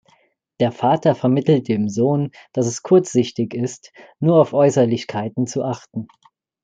Der 0.59 0.71
Vater 0.71 1.13
vermittelt 1.13 1.67
dem 1.67 1.87
Sohn, 1.87 2.31
dass 2.53 2.65
es 2.65 2.81
kurzsichtig 2.81 3.53
ist, 3.53 3.91
nur 4.19 4.41
auf 4.41 4.51
Äußerlichkeiten 4.51 5.45
zu 5.45 5.61
achten. 5.63 6.07